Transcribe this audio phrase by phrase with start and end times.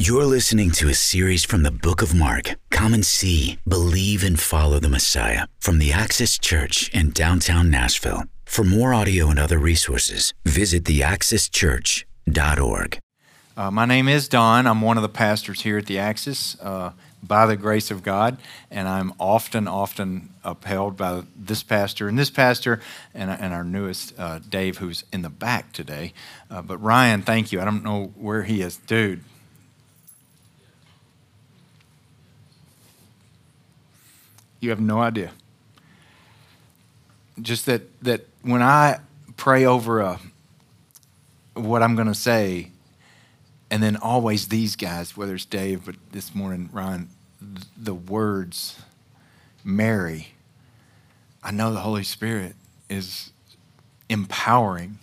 [0.00, 2.54] You're listening to a series from the book of Mark.
[2.70, 8.24] Come and see, believe, and follow the Messiah from the Access Church in downtown Nashville.
[8.46, 12.98] For more audio and other resources, visit theaccesschurch.org.
[13.58, 14.66] Uh, my name is Don.
[14.66, 16.92] I'm one of the pastors here at the Access uh,
[17.22, 18.38] by the grace of God,
[18.70, 22.80] and I'm often, often upheld by this pastor and this pastor
[23.12, 26.14] and, and our newest uh, Dave, who's in the back today.
[26.50, 27.60] Uh, but Ryan, thank you.
[27.60, 28.78] I don't know where he is.
[28.78, 29.24] Dude,
[34.60, 35.32] You have no idea.
[37.40, 39.00] Just that, that when I
[39.36, 40.20] pray over a,
[41.54, 42.70] what I'm going to say,
[43.70, 47.08] and then always these guys, whether it's Dave, but this morning, Ryan,
[47.76, 48.78] the words,
[49.64, 50.34] Mary,
[51.42, 52.54] I know the Holy Spirit
[52.90, 53.30] is
[54.10, 54.98] empowering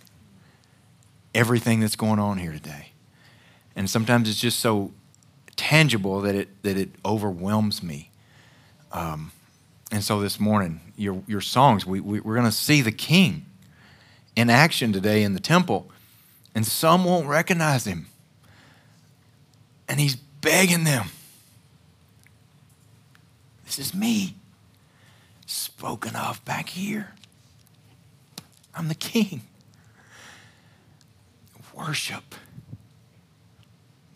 [1.34, 2.92] everything that's going on here today.
[3.74, 4.92] And sometimes it's just so
[5.56, 8.10] tangible that it, that it overwhelms me.
[8.92, 9.32] Um,
[9.90, 13.46] and so this morning, your, your songs, we, we, we're going to see the king
[14.36, 15.90] in action today in the temple.
[16.54, 18.06] And some won't recognize him.
[19.88, 21.08] And he's begging them.
[23.64, 24.34] This is me,
[25.46, 27.14] spoken of back here.
[28.74, 29.42] I'm the king.
[31.74, 32.34] Worship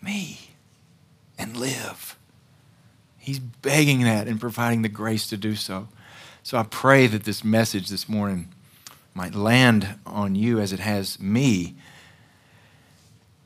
[0.02, 0.50] me
[1.38, 2.16] and live.
[3.22, 5.86] He's begging that and providing the grace to do so.
[6.42, 8.48] So I pray that this message this morning
[9.14, 11.76] might land on you as it has me.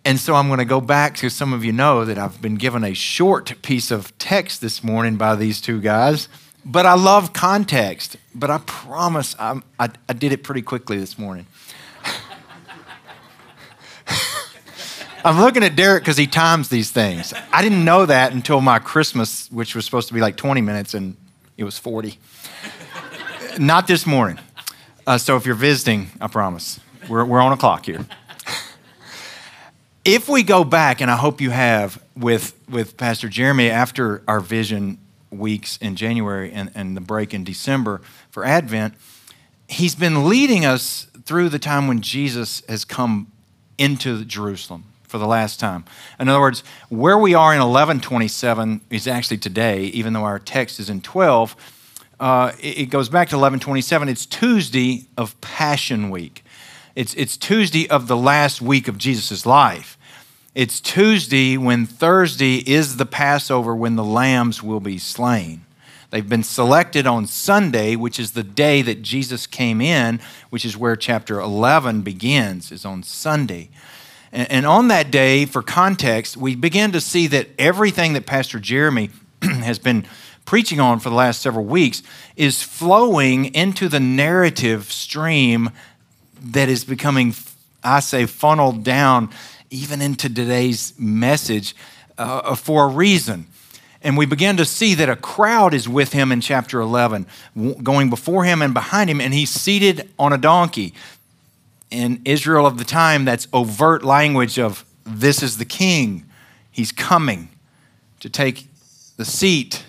[0.02, 2.54] And so I'm going to go back to some of you know that I've been
[2.54, 6.30] given a short piece of text this morning by these two guys,
[6.64, 8.16] but I love context.
[8.34, 11.44] But I promise I, I, did it pretty quickly this morning.
[15.26, 17.34] I'm looking at Derek because he times these things.
[17.52, 20.94] I didn't know that until my Christmas, which was supposed to be like 20 minutes,
[20.94, 21.16] and
[21.56, 22.16] it was 40.
[23.58, 24.38] Not this morning.
[25.04, 26.78] Uh, so if you're visiting, I promise,
[27.08, 28.06] we're, we're on a clock here.
[30.04, 34.38] if we go back, and I hope you have, with, with Pastor Jeremy after our
[34.38, 34.96] vision
[35.32, 38.00] weeks in January and, and the break in December
[38.30, 38.94] for Advent,
[39.66, 43.32] he's been leading us through the time when Jesus has come
[43.76, 45.84] into Jerusalem for the last time.
[46.18, 50.80] In other words, where we are in 1127 is actually today, even though our text
[50.80, 51.56] is in 12.
[52.18, 54.08] Uh, it, goes back to 1127.
[54.08, 56.42] It's Tuesday of Passion Week.
[56.94, 59.98] It's, it's Tuesday of the last week of Jesus' life.
[60.54, 65.66] It's Tuesday when Thursday is the Passover when the lambs will be slain.
[66.10, 70.74] They've been selected on Sunday, which is the day that Jesus came in, which is
[70.74, 73.68] where chapter 11 begins, is on Sunday.
[74.36, 79.08] And on that day, for context, we begin to see that everything that Pastor Jeremy
[79.42, 80.04] has been
[80.44, 82.02] preaching on for the last several weeks
[82.36, 85.70] is flowing into the narrative stream
[86.38, 87.34] that is becoming,
[87.82, 89.30] I say, funneled down
[89.70, 91.74] even into today's message
[92.18, 93.46] uh, for a reason.
[94.02, 97.26] And we begin to see that a crowd is with him in chapter 11,
[97.82, 100.92] going before him and behind him, and he's seated on a donkey
[101.90, 106.24] in Israel of the time, that's overt language of this is the king.
[106.70, 107.48] He's coming
[108.20, 108.66] to take
[109.16, 109.84] the seat,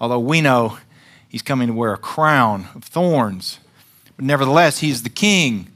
[0.00, 0.78] although we know
[1.28, 3.58] he's coming to wear a crown of thorns.
[4.16, 5.68] But nevertheless, he's the king.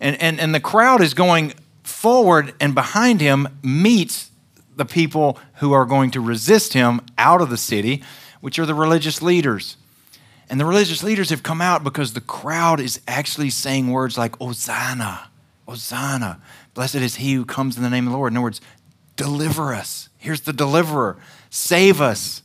[0.00, 4.30] And, and, and the crowd is going forward, and behind him meets
[4.76, 8.02] the people who are going to resist him out of the city,
[8.40, 9.76] which are the religious leaders.
[10.48, 14.38] And the religious leaders have come out because the crowd is actually saying words like,
[14.38, 15.28] Hosanna,
[15.66, 16.40] Hosanna.
[16.74, 18.32] Blessed is he who comes in the name of the Lord.
[18.32, 18.60] In other words,
[19.16, 20.08] deliver us.
[20.18, 21.16] Here's the deliverer.
[21.50, 22.42] Save us.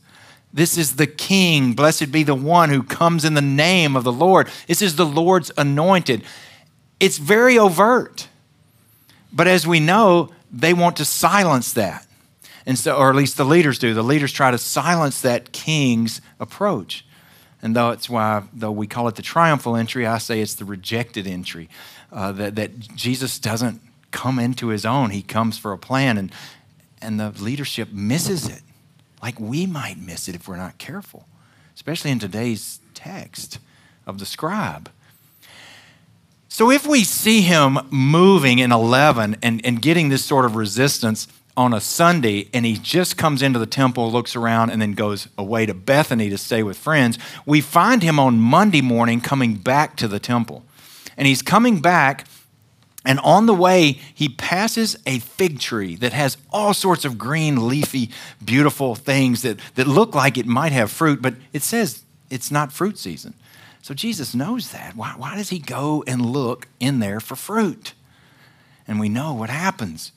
[0.52, 1.72] This is the king.
[1.74, 4.48] Blessed be the one who comes in the name of the Lord.
[4.66, 6.24] This is the Lord's anointed.
[7.00, 8.28] It's very overt.
[9.32, 12.06] But as we know, they want to silence that.
[12.66, 13.94] And so, or at least the leaders do.
[13.94, 17.04] The leaders try to silence that king's approach.
[17.62, 20.64] And though it's why, though we call it the triumphal entry, I say it's the
[20.64, 21.68] rejected entry.
[22.10, 23.80] Uh, that, that Jesus doesn't
[24.10, 26.32] come into his own, he comes for a plan, and,
[27.00, 28.60] and the leadership misses it.
[29.22, 31.26] Like we might miss it if we're not careful,
[31.74, 33.58] especially in today's text
[34.06, 34.90] of the scribe.
[36.48, 41.26] So if we see him moving in 11 and, and getting this sort of resistance,
[41.56, 45.28] on a Sunday and he just comes into the temple, looks around, and then goes
[45.36, 49.96] away to Bethany to stay with friends, we find him on Monday morning coming back
[49.96, 50.64] to the temple.
[51.16, 52.26] And he's coming back
[53.04, 57.68] And on the way, he passes a fig tree that has all sorts of green,
[57.68, 58.10] leafy,
[58.44, 62.72] beautiful things that, that look like it might have fruit, but it says it's not
[62.72, 63.34] fruit season.
[63.82, 64.94] So Jesus knows that.
[64.94, 67.94] Why, why does he go and look in there for fruit?
[68.86, 70.12] And we know what happens.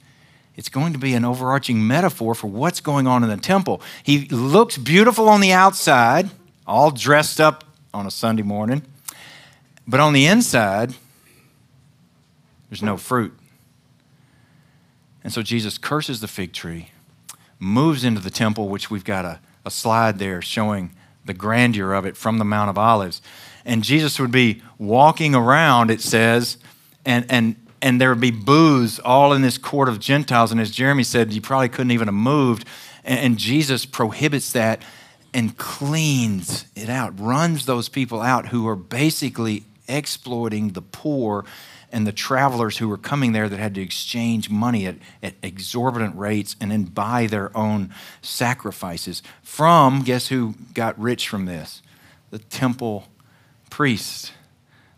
[0.56, 3.82] It's going to be an overarching metaphor for what's going on in the temple.
[4.04, 6.30] He looks beautiful on the outside,
[6.66, 8.84] all dressed up on a Sunday morning,
[9.88, 10.94] but on the inside,
[12.70, 13.38] there's no fruit.
[15.24, 16.90] And so Jesus curses the fig tree,
[17.60, 20.92] moves into the temple, which we've got a, a slide there showing
[21.26, 23.22] the grandeur of it from the Mount of Olives.
[23.66, 26.58] And Jesus would be walking around, it says,
[27.06, 27.56] and, and,
[27.86, 30.52] and there would be booths all in this court of Gentiles.
[30.52, 32.68] And as Jeremy said, you probably couldn't even have moved.
[33.04, 34.82] And, and Jesus prohibits that
[35.36, 41.46] and cleans it out, runs those people out who are basically exploiting the poor
[41.92, 46.18] and the travelers who were coming there that had to exchange money at, at exorbitant
[46.18, 47.94] rates and then buy their own
[48.24, 51.84] sacrifices from, guess who got rich from this?
[52.32, 53.10] The temple
[53.70, 54.32] priests,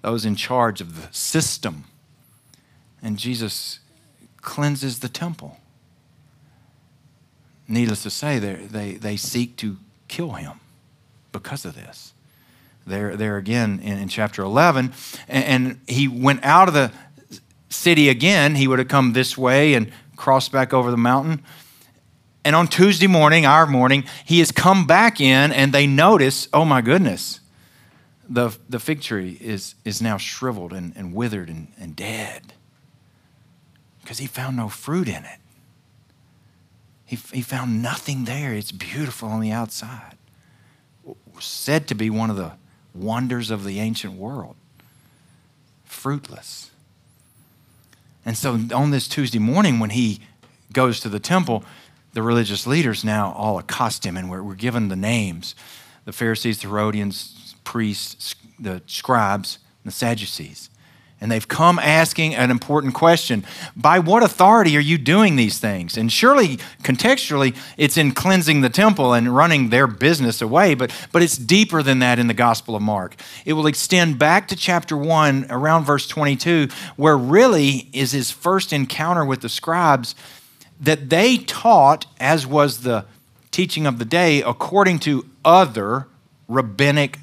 [0.02, 1.84] those in charge of the system.
[3.02, 3.80] And Jesus
[4.42, 5.58] cleanses the temple.
[7.68, 9.78] Needless to say, they, they seek to
[10.08, 10.60] kill him
[11.32, 12.14] because of this
[12.88, 14.94] there, there again in, in chapter 11.
[15.28, 16.92] And, and he went out of the
[17.70, 18.56] city again.
[18.56, 21.44] He would have come this way and crossed back over the mountain.
[22.44, 26.64] And on Tuesday morning, our morning, he has come back in and they notice, oh
[26.64, 27.42] my goodness,
[28.30, 32.54] the, the fig tree is, is now shriveled and, and withered and, and dead
[34.08, 35.38] because he found no fruit in it.
[37.04, 38.54] He, he found nothing there.
[38.54, 40.16] It's beautiful on the outside.
[41.42, 42.54] Said to be one of the
[42.96, 44.56] wonders of the ancient world.
[45.84, 46.72] Fruitless.
[48.26, 50.22] And so on this Tuesday morning, when he
[50.72, 51.66] goes to the temple,
[52.14, 55.54] the religious leaders now all accost him, and we're, we're given the names
[56.06, 60.70] the Pharisees, the Herodians, priests, the scribes, the Sadducees.
[61.20, 63.44] And they've come asking an important question
[63.76, 65.98] By what authority are you doing these things?
[65.98, 71.24] And surely, contextually, it's in cleansing the temple and running their business away, but, but
[71.24, 73.16] it's deeper than that in the Gospel of Mark.
[73.46, 76.68] It will extend back to chapter 1, around verse 22,
[76.98, 80.14] where really is his first encounter with the scribes
[80.80, 83.06] that they taught, as was the
[83.50, 86.08] teaching of the day, according to other
[86.48, 87.18] rabbinic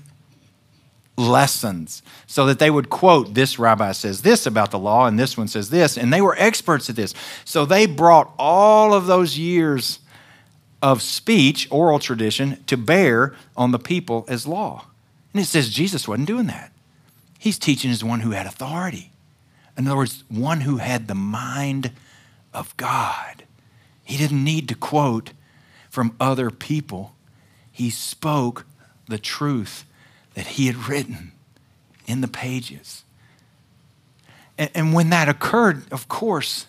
[1.17, 5.39] lessons so that they would quote this rabbi says this about the law and this
[5.39, 7.15] one says this and they were experts at this.
[7.45, 10.01] So they brought all of those years
[10.83, 14.87] of speech oral tradition to bear on the people as law.
[15.33, 16.73] And it says jesus wasn't doing that.
[17.39, 19.13] He's teaching as one who had authority.
[19.79, 21.93] In other words one who had the mind
[22.53, 23.45] of god.
[24.03, 25.31] He didn't need to quote
[25.89, 27.15] from other people.
[27.71, 28.67] He spoke
[29.07, 29.85] the truth
[30.35, 31.33] that he had written
[32.07, 33.03] in the pages.
[34.59, 36.67] And, and when that occurred, of course,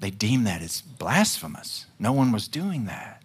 [0.00, 1.86] they deemed that as blasphemous.
[1.98, 3.22] No one was doing that.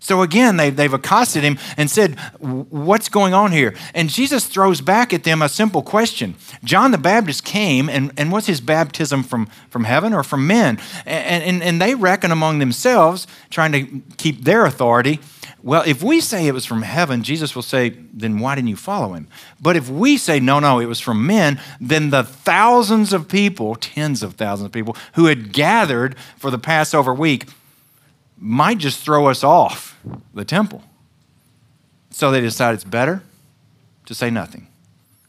[0.00, 3.74] So again, they've, they've accosted him and said, What's going on here?
[3.94, 6.36] And Jesus throws back at them a simple question.
[6.62, 10.78] John the Baptist came, and, and what's his baptism from, from heaven or from men?
[11.04, 15.20] And, and, and they reckon among themselves, trying to keep their authority,
[15.62, 18.76] well, if we say it was from heaven, Jesus will say, then why didn't you
[18.76, 19.26] follow him?
[19.60, 23.74] But if we say, no, no, it was from men, then the thousands of people,
[23.74, 27.46] tens of thousands of people, who had gathered for the Passover week
[28.38, 29.98] might just throw us off
[30.34, 30.82] the temple.
[32.10, 33.22] So they decide it's better
[34.06, 34.66] to say nothing.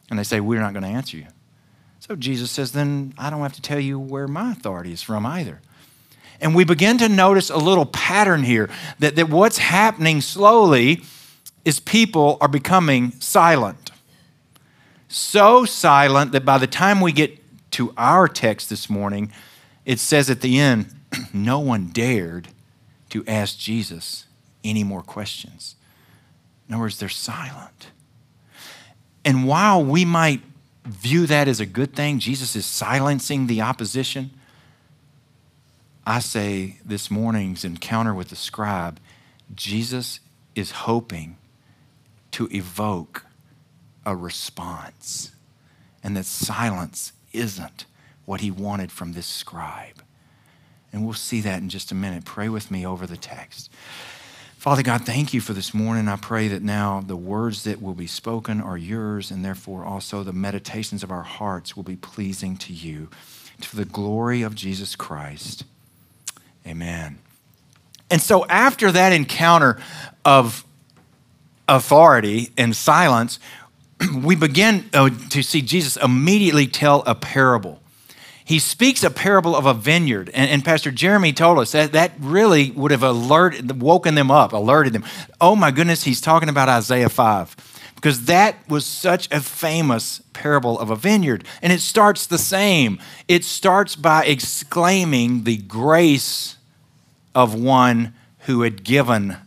[0.09, 1.27] And they say, we're not going to answer you.
[1.99, 5.25] So Jesus says, then I don't have to tell you where my authority is from
[5.25, 5.61] either.
[6.41, 11.03] And we begin to notice a little pattern here that, that what's happening slowly
[11.65, 13.91] is people are becoming silent.
[15.09, 17.37] So silent that by the time we get
[17.71, 19.31] to our text this morning,
[19.85, 20.93] it says at the end,
[21.33, 22.47] no one dared
[23.09, 24.25] to ask Jesus
[24.63, 25.75] any more questions.
[26.67, 27.87] In other words, they're silent.
[29.25, 30.41] And while we might
[30.85, 34.31] view that as a good thing, Jesus is silencing the opposition.
[36.05, 38.99] I say this morning's encounter with the scribe,
[39.53, 40.19] Jesus
[40.55, 41.37] is hoping
[42.31, 43.25] to evoke
[44.05, 45.31] a response,
[46.03, 47.85] and that silence isn't
[48.25, 50.01] what he wanted from this scribe.
[50.91, 52.25] And we'll see that in just a minute.
[52.25, 53.72] Pray with me over the text.
[54.58, 56.10] Father God, thank you for this morning.
[56.10, 60.22] I pray that now the words that will be spoken are yours, and therefore also
[60.22, 63.10] the meditations of our hearts will be pleasing to you,
[63.62, 65.63] to the glory of Jesus Christ.
[66.67, 67.19] Amen.
[68.12, 69.79] And so, after that encounter
[70.25, 70.65] of
[71.69, 73.39] authority and silence,
[74.24, 77.79] we begin uh, to see Jesus immediately tell a parable
[78.49, 80.31] he speaks a parable of a vineyard.
[80.33, 84.53] And, and, Pastor Jeremy told us that that really would have alerted, woken them up,
[84.53, 85.05] alerted them.
[85.39, 90.79] Oh my goodness, he's talking about Isaiah 5 because that was such a famous parable
[90.79, 91.43] of a vineyard.
[91.61, 92.97] And it starts the same.
[93.27, 96.57] It starts by exclaiming the grace
[97.35, 98.15] of one
[98.47, 99.37] who had given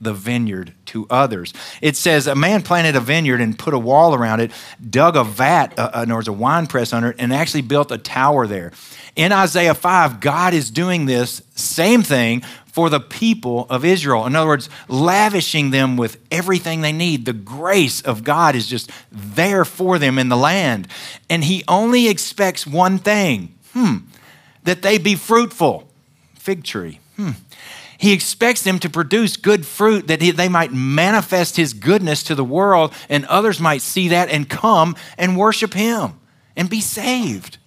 [0.00, 1.54] the vineyard to others.
[1.80, 4.50] It says a man planted a vineyard and put a wall around it,
[4.88, 7.92] dug a vat, uh, uh, there was a wine press under it, and actually built
[7.92, 8.72] a tower there.
[9.16, 14.24] In Isaiah 5, God is doing this same thing for the people of Israel.
[14.26, 17.24] In other words, lavishing them with everything they need.
[17.24, 20.88] The grace of God is just there for them in the land.
[21.28, 23.96] And He only expects one thing hmm,
[24.62, 25.88] that they be fruitful.
[26.34, 27.00] Fig tree.
[27.16, 27.32] Hmm
[27.98, 32.36] he expects them to produce good fruit that he, they might manifest His goodness to
[32.36, 36.12] the world and others might see that and come and worship Him
[36.56, 37.58] and be saved.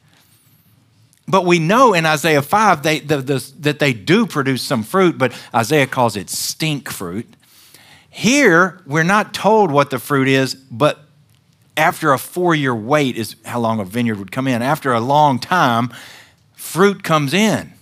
[1.28, 5.18] But we know in Isaiah 5 they, the, the, that they do produce some fruit,
[5.18, 7.28] but Isaiah calls it stink fruit.
[8.10, 11.00] Here, we're not told what the fruit is, but
[11.76, 14.62] after a four year wait is how long a vineyard would come in.
[14.62, 15.94] After a long time,
[16.56, 17.74] fruit comes in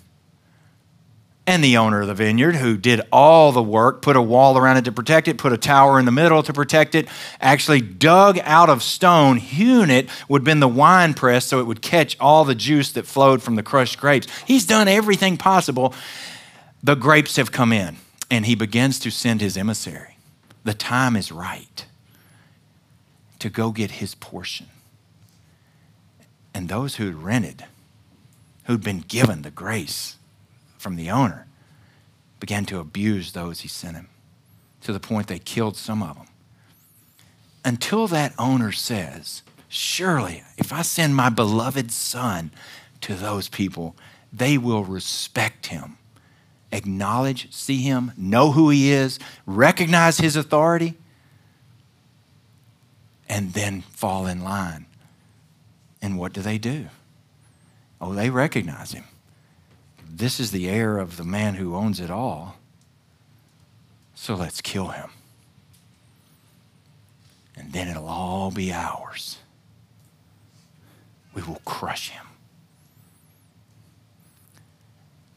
[1.50, 4.78] and the owner of the vineyard, who did all the work, put a wall around
[4.78, 7.08] it to protect it, put a tower in the middle to protect it,
[7.42, 11.82] actually dug out of stone, hewn it, would been the wine press so it would
[11.82, 14.28] catch all the juice that flowed from the crushed grapes.
[14.46, 15.96] He's done everything possible.
[16.84, 17.98] The grapes have come in,
[18.30, 20.18] and he begins to send his emissary.
[20.66, 21.84] The time is right
[23.40, 24.68] to go get his portion.
[26.54, 27.66] And those who'd rented,
[28.66, 30.18] who'd been given the grace,
[30.80, 31.46] from the owner
[32.40, 34.08] began to abuse those he sent him
[34.82, 36.28] to the point they killed some of them.
[37.66, 42.52] Until that owner says, Surely, if I send my beloved son
[43.02, 43.96] to those people,
[44.32, 45.98] they will respect him,
[46.72, 50.96] acknowledge, see him, know who he is, recognize his authority,
[53.28, 54.86] and then fall in line.
[56.02, 56.88] And what do they do?
[58.00, 59.04] Oh, they recognize him
[60.20, 62.58] this is the heir of the man who owns it all.
[64.16, 65.10] So let's kill him.
[67.56, 69.38] And then it'll all be ours.
[71.34, 72.26] We will crush him.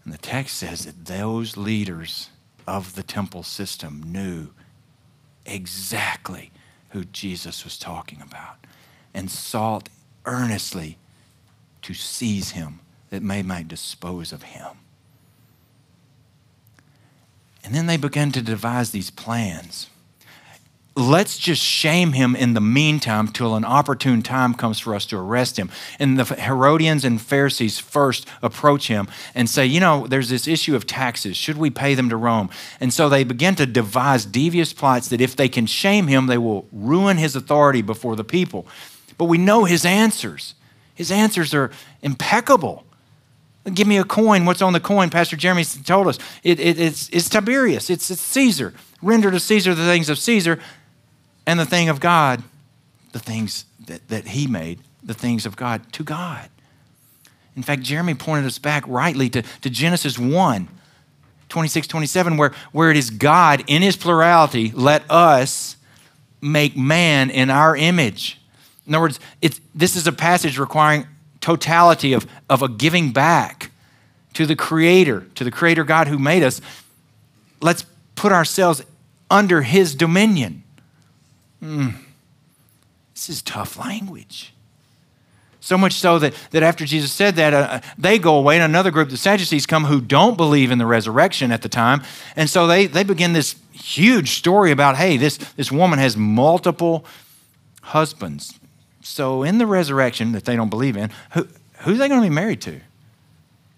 [0.05, 2.31] And the text says that those leaders
[2.67, 4.49] of the temple system knew
[5.47, 6.51] exactly
[6.89, 8.67] who Jesus was talking about
[9.15, 9.89] and sought
[10.27, 10.99] earnestly
[11.83, 12.81] to seize him
[13.13, 14.69] that they might dispose of him.
[17.63, 19.91] And then they began to devise these plans.
[20.97, 25.19] Let's just shame him in the meantime till an opportune time comes for us to
[25.19, 25.71] arrest him.
[25.99, 30.75] And the Herodians and Pharisees first approach him and say, You know, there's this issue
[30.75, 31.37] of taxes.
[31.37, 32.49] Should we pay them to Rome?
[32.81, 36.39] And so they begin to devise devious plots that if they can shame him, they
[36.39, 38.67] will ruin his authority before the people.
[39.19, 40.55] But we know his answers.
[40.95, 42.87] His answers are impeccable.
[43.73, 44.45] Give me a coin.
[44.45, 45.09] What's on the coin?
[45.11, 48.75] Pastor Jeremy told us it, it, it's, it's Tiberius, it's, it's Caesar.
[49.01, 50.59] Render to Caesar the things of Caesar
[51.47, 52.43] and the thing of God,
[53.13, 56.49] the things that, that he made, the things of God to God.
[57.57, 60.69] In fact, Jeremy pointed us back rightly to, to Genesis 1,
[61.49, 65.77] 26, 27, where, where it is God in his plurality, let us
[66.41, 68.41] make man in our image.
[68.87, 71.07] In other words, it's, this is a passage requiring
[71.43, 73.71] totality of, of a giving back
[74.33, 76.63] to the Creator, to the Creator God who made us,
[77.61, 77.85] let's
[78.15, 78.83] put ourselves
[79.31, 80.63] under His dominion.
[81.63, 81.95] Mm.
[83.13, 84.55] This is tough language.
[85.61, 88.91] So much so that, that after Jesus said that, uh, they go away, and another
[88.91, 92.03] group, the Sadducees, come who don't believe in the resurrection at the time.
[92.35, 97.05] And so they, they begin this huge story about hey, this, this woman has multiple
[97.83, 98.59] husbands.
[99.03, 102.29] So, in the resurrection that they don't believe in, who, who are they going to
[102.29, 102.81] be married to?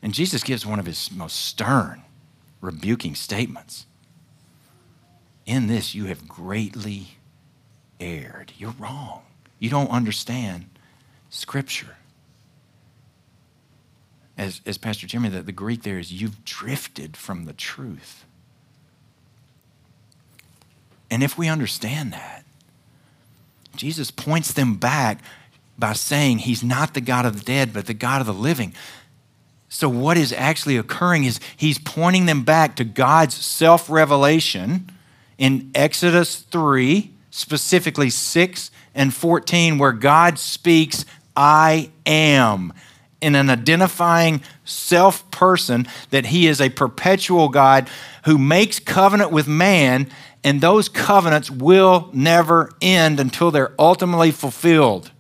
[0.03, 2.03] And Jesus gives one of his most stern,
[2.61, 3.87] rebuking statements.
[5.47, 7.17] In this, you have greatly
[7.99, 8.53] erred.
[8.59, 9.23] You're wrong.
[9.59, 10.67] You don't understand
[11.31, 11.97] Scripture.
[14.37, 18.25] As, as Pastor Jimmy, the, the Greek there is you've drifted from the truth.
[21.11, 22.44] And if we understand that,
[23.77, 25.21] Jesus points them back
[25.79, 28.75] by saying he's not the God of the dead, but the God of the living.
[29.69, 34.89] So, what is actually occurring is he's pointing them back to God's self revelation
[35.37, 41.05] in Exodus 3, specifically 6 and 14, where God speaks,
[41.37, 42.73] I am,
[43.25, 47.89] in an identifying self person that he is a perpetual God
[48.25, 50.11] who makes covenant with man,
[50.45, 55.11] and those covenants will never end until they're ultimately fulfilled.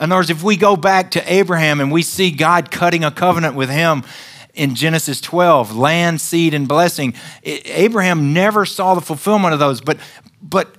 [0.00, 3.10] In other words, if we go back to Abraham and we see God cutting a
[3.10, 4.02] covenant with him
[4.54, 9.82] in Genesis 12, land, seed, and blessing, Abraham never saw the fulfillment of those.
[9.82, 9.98] But,
[10.40, 10.74] but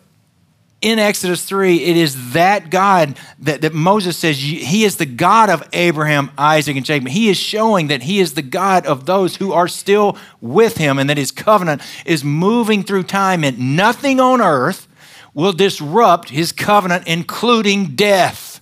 [0.82, 5.50] in Exodus 3, it is that God that, that Moses says he is the God
[5.52, 7.08] of Abraham, Isaac, and Jacob.
[7.08, 10.98] He is showing that he is the God of those who are still with him
[10.98, 14.88] and that his covenant is moving through time and nothing on earth
[15.36, 18.60] will disrupt his covenant, including death.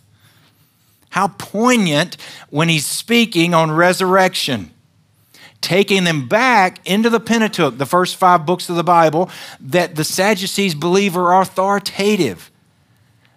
[1.09, 2.17] How poignant
[2.49, 4.71] when he's speaking on resurrection,
[5.61, 10.03] taking them back into the Pentateuch, the first five books of the Bible, that the
[10.03, 12.49] Sadducees believe are authoritative.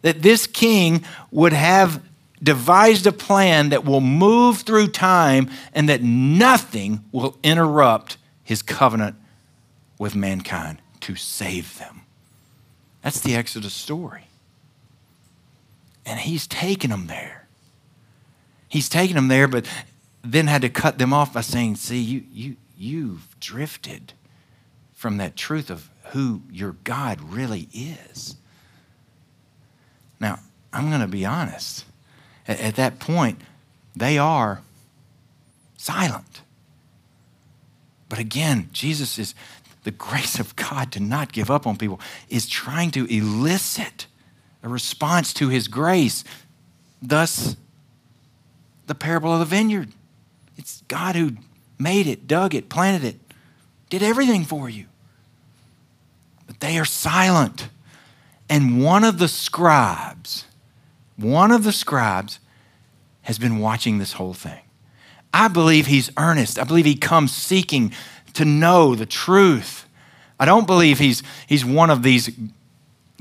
[0.02, 2.02] That this king would have
[2.42, 9.16] devised a plan that will move through time and that nothing will interrupt his covenant
[9.98, 12.02] with mankind to save them.
[13.02, 14.26] That's the Exodus story.
[16.04, 17.46] And he's taken them there.
[18.68, 19.66] He's taken them there, but
[20.22, 24.12] then had to cut them off by saying, See, you, you, you've drifted
[24.92, 28.36] from that truth of who your God really is.
[30.20, 30.38] Now,
[30.72, 31.84] I'm going to be honest.
[32.46, 33.40] At, at that point,
[33.96, 34.62] they are
[35.76, 36.42] silent.
[38.08, 39.34] But again, Jesus is
[39.84, 44.06] the grace of God to not give up on people, is trying to elicit
[44.62, 46.22] a response to his grace.
[47.00, 47.56] Thus,
[48.86, 49.88] the parable of the vineyard.
[50.62, 51.32] It's God who
[51.76, 53.18] made it, dug it, planted it,
[53.90, 54.86] did everything for you.
[56.46, 57.68] But they are silent.
[58.48, 60.44] And one of the scribes,
[61.16, 62.38] one of the scribes
[63.22, 64.60] has been watching this whole thing.
[65.34, 66.60] I believe he's earnest.
[66.60, 67.92] I believe he comes seeking
[68.34, 69.88] to know the truth.
[70.38, 72.30] I don't believe he's, he's one of these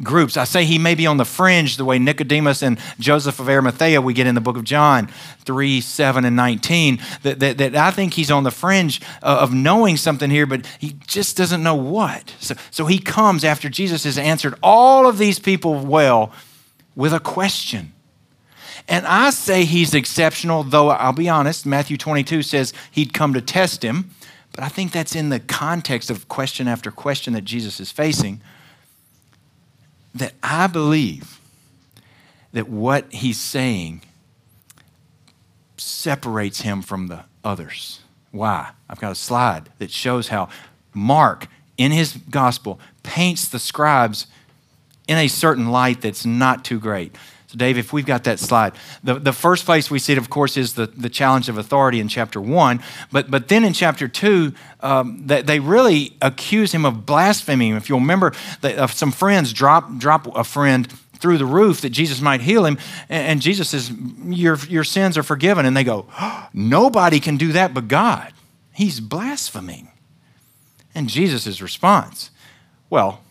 [0.03, 0.37] groups.
[0.37, 4.01] I say he may be on the fringe the way Nicodemus and Joseph of Arimathea
[4.01, 5.07] we get in the book of John
[5.39, 6.99] 3, 7, and 19.
[7.23, 10.65] That, that, that I think he's on the fringe uh, of knowing something here, but
[10.79, 12.35] he just doesn't know what.
[12.39, 16.31] So, so he comes after Jesus has answered all of these people well
[16.95, 17.93] with a question.
[18.87, 23.41] And I say he's exceptional, though I'll be honest, Matthew 22 says he'd come to
[23.41, 24.11] test him.
[24.53, 28.41] But I think that's in the context of question after question that Jesus is facing
[30.13, 31.39] that I believe
[32.53, 34.01] that what he's saying
[35.77, 38.01] separates him from the others.
[38.31, 38.71] Why?
[38.89, 40.49] I've got a slide that shows how
[40.93, 41.47] Mark,
[41.77, 44.27] in his gospel, paints the scribes
[45.07, 47.15] in a certain light that's not too great.
[47.51, 48.71] So, Dave, if we've got that slide,
[49.03, 51.99] the, the first place we see it, of course, is the, the challenge of authority
[51.99, 52.81] in chapter one.
[53.11, 57.75] But, but then in chapter two, um, they, they really accuse him of blaspheming.
[57.75, 61.89] If you'll remember, that, uh, some friends drop, drop a friend through the roof that
[61.89, 62.77] Jesus might heal him.
[63.09, 63.91] And, and Jesus says,
[64.23, 65.65] your, your sins are forgiven.
[65.65, 66.05] And they go,
[66.53, 68.31] Nobody can do that but God.
[68.71, 69.91] He's blaspheming.
[70.95, 72.31] And Jesus' response,
[72.89, 73.21] Well,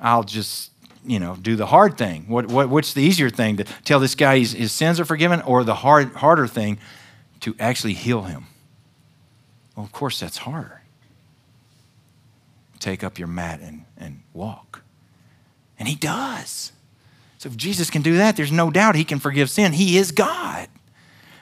[0.00, 0.69] I'll just
[1.04, 2.24] you know, do the hard thing?
[2.28, 5.40] What, what, what's the easier thing to tell this guy his, his sins are forgiven,
[5.42, 6.78] or the hard, harder thing
[7.40, 8.46] to actually heal him?
[9.76, 10.82] Well, of course, that's harder.
[12.78, 14.82] Take up your mat and, and walk.
[15.78, 16.72] And he does.
[17.38, 19.72] So if Jesus can do that, there's no doubt he can forgive sin.
[19.72, 20.68] He is God.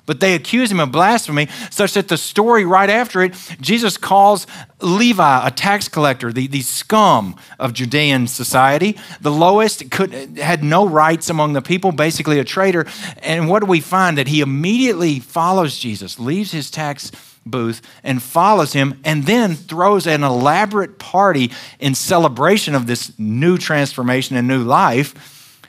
[0.08, 4.46] But they accuse him of blasphemy, such that the story right after it, Jesus calls
[4.80, 10.88] Levi a tax collector, the, the scum of Judean society, the lowest, could, had no
[10.88, 12.86] rights among the people, basically a traitor.
[13.18, 14.16] And what do we find?
[14.16, 17.12] That he immediately follows Jesus, leaves his tax
[17.44, 23.58] booth and follows him, and then throws an elaborate party in celebration of this new
[23.58, 25.60] transformation and new life.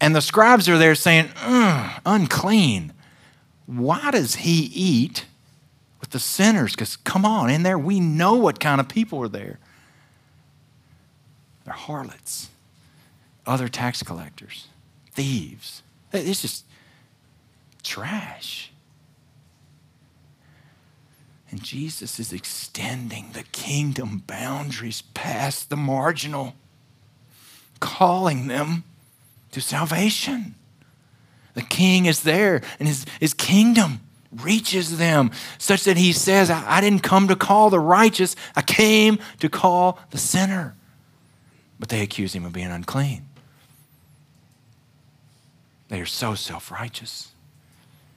[0.00, 1.30] And the scribes are there saying,
[2.06, 2.92] unclean
[3.68, 5.26] why does he eat
[6.00, 6.72] with the sinners?
[6.72, 9.58] Because come on, in there, we know what kind of people are there.
[11.64, 12.48] They're harlots,
[13.46, 14.68] other tax collectors,
[15.12, 15.82] thieves.
[16.14, 16.64] It's just
[17.82, 18.72] trash.
[21.50, 26.54] And Jesus is extending the kingdom boundaries past the marginal.
[27.80, 28.84] calling them
[29.52, 30.54] to salvation.
[31.58, 33.98] The king is there, and his, his kingdom
[34.30, 38.62] reaches them, such that he says, I, I didn't come to call the righteous, I
[38.62, 40.76] came to call the sinner.
[41.80, 43.26] But they accuse him of being unclean.
[45.88, 47.32] They are so self righteous.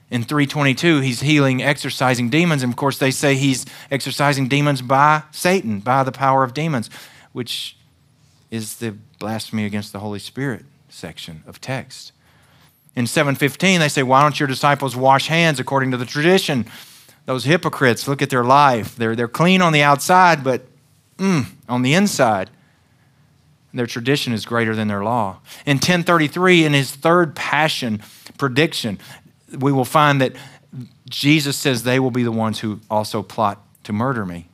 [0.08, 2.62] In 322, he's healing, exorcising demons.
[2.62, 6.90] And of course, they say he's exorcising demons by Satan, by the power of demons,
[7.32, 7.76] which
[8.52, 12.12] is the blasphemy against the Holy Spirit section of text.
[12.94, 16.66] In 715, they say, Why don't your disciples wash hands according to the tradition?
[17.24, 18.96] Those hypocrites, look at their life.
[18.96, 20.62] They're, they're clean on the outside, but
[21.18, 22.50] mm, on the inside,
[23.72, 25.38] their tradition is greater than their law.
[25.64, 28.02] In 1033, in his third passion
[28.36, 28.98] prediction,
[29.56, 30.34] we will find that
[31.08, 34.48] Jesus says they will be the ones who also plot to murder me.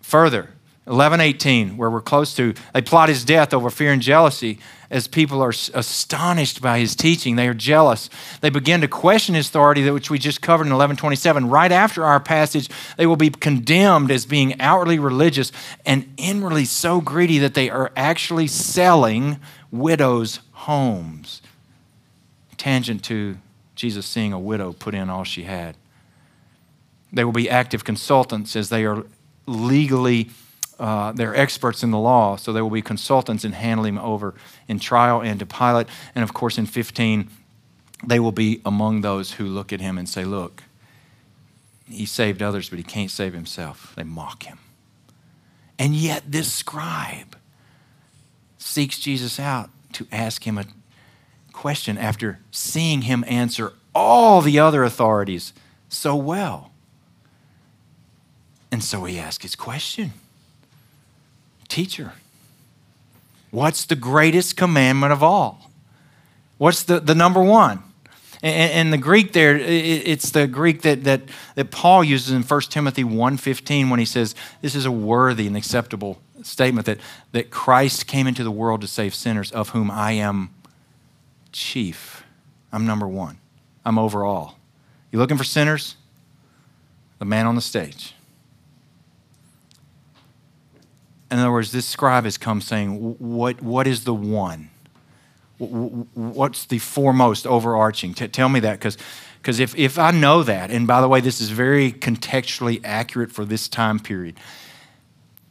[0.00, 0.50] Further,
[0.84, 4.58] 1118, where we're close to, they plot his death over fear and jealousy
[4.90, 7.36] as people are astonished by his teaching.
[7.36, 8.10] They are jealous.
[8.40, 11.48] They begin to question his authority, which we just covered in 1127.
[11.48, 15.52] Right after our passage, they will be condemned as being outwardly religious
[15.86, 19.38] and inwardly so greedy that they are actually selling
[19.70, 21.42] widows' homes.
[22.56, 23.38] Tangent to
[23.76, 25.76] Jesus seeing a widow put in all she had.
[27.12, 29.06] They will be active consultants as they are
[29.46, 30.30] legally
[30.78, 34.34] uh, they're experts in the law, so they will be consultants in handling him over
[34.68, 35.86] in trial and to Pilate.
[36.14, 37.28] And of course, in 15,
[38.04, 40.64] they will be among those who look at him and say, Look,
[41.88, 43.92] he saved others, but he can't save himself.
[43.96, 44.58] They mock him.
[45.78, 47.36] And yet, this scribe
[48.58, 50.64] seeks Jesus out to ask him a
[51.52, 55.52] question after seeing him answer all the other authorities
[55.88, 56.70] so well.
[58.70, 60.12] And so he asks his question
[61.72, 62.12] Teacher,
[63.50, 65.70] what's the greatest commandment of all?
[66.58, 67.82] What's the, the number one?
[68.42, 71.22] And, the Greek there, it's the Greek that, that,
[71.54, 75.56] that Paul uses in 1 Timothy 1.15 when he says, this is a worthy and
[75.56, 76.98] acceptable statement that,
[77.30, 80.50] that Christ came into the world to save sinners, of whom I am
[81.52, 82.22] chief.
[82.70, 83.38] I'm number one.
[83.82, 84.58] I'm over all.
[85.10, 85.96] You looking for sinners?
[87.18, 88.14] The man on the stage.
[91.32, 94.68] In other words, this scribe has come saying, What, what is the one?
[95.58, 98.12] What's the foremost overarching?
[98.12, 101.40] T- tell me that, because if, if I know that, and by the way, this
[101.40, 104.38] is very contextually accurate for this time period,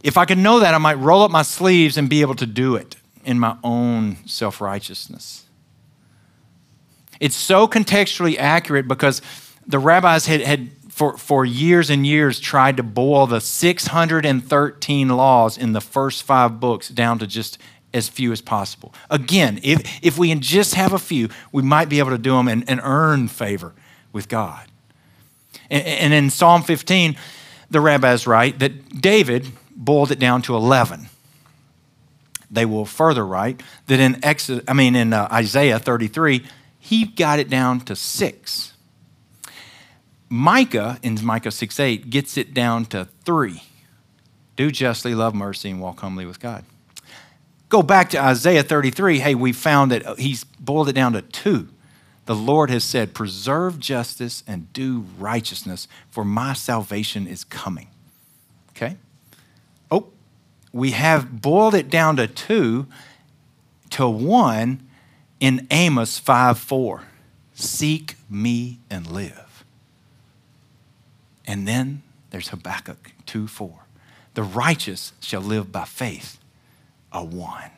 [0.04, 2.46] if I could know that, I might roll up my sleeves and be able to
[2.46, 5.46] do it in my own self righteousness.
[7.20, 9.22] It's so contextually accurate because
[9.66, 10.70] the rabbis had, had
[11.02, 16.60] for, for years and years tried to boil the 613 laws in the first five
[16.60, 17.58] books down to just
[17.92, 18.94] as few as possible.
[19.10, 22.48] Again, if, if we just have a few, we might be able to do them
[22.48, 23.74] and, and earn favor
[24.14, 24.68] with God.
[25.72, 27.16] And, and in Psalm 15,
[27.72, 31.08] the rabbis write that David boiled it down to 11.
[32.52, 36.46] They will further write that in Exodus, I mean in uh, Isaiah 33,
[36.78, 38.71] he got it down to six.
[40.32, 43.64] Micah in Micah 6 8 gets it down to three
[44.56, 46.64] do justly, love mercy, and walk humbly with God.
[47.70, 49.20] Go back to Isaiah 33.
[49.20, 51.70] Hey, we found that uh, he's boiled it down to two.
[52.26, 57.88] The Lord has said, Preserve justice and do righteousness, for my salvation is coming.
[58.72, 58.98] Okay?
[59.90, 60.10] Oh,
[60.72, 62.88] we have boiled it down to two
[63.92, 64.88] to one
[65.40, 67.04] in Amos 5 4.
[67.54, 69.51] Seek me and live.
[71.46, 73.72] And then there's Habakkuk 2 4.
[74.34, 76.40] The righteous shall live by faith,
[77.12, 77.72] a one.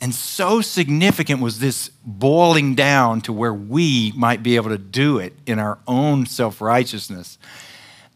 [0.00, 5.18] And so significant was this boiling down to where we might be able to do
[5.18, 7.38] it in our own self righteousness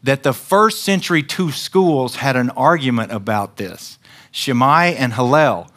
[0.02, 3.98] that the first century two schools had an argument about this
[4.30, 5.68] Shammai and Hillel.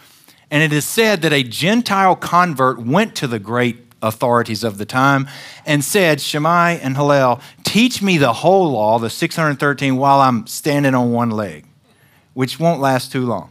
[0.52, 4.86] And it is said that a Gentile convert went to the great authorities of the
[4.86, 5.28] time
[5.66, 10.96] and said, Shammai and Hillel, teach me the whole law, the 613, while I'm standing
[10.96, 11.66] on one leg,
[12.34, 13.50] which won't last too long.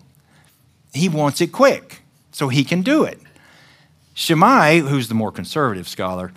[0.93, 3.21] He wants it quick so he can do it.
[4.15, 6.33] Shammai, who's the more conservative scholar,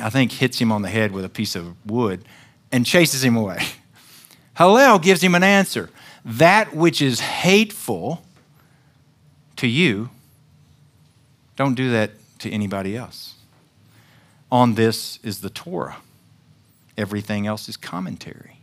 [0.00, 2.24] I think hits him on the head with a piece of wood
[2.72, 3.64] and chases him away.
[4.58, 5.90] Hillel gives him an answer.
[6.24, 8.24] That which is hateful
[9.56, 10.10] to you,
[11.56, 13.35] don't do that to anybody else.
[14.50, 15.98] On this is the Torah,
[16.96, 18.60] everything else is commentary.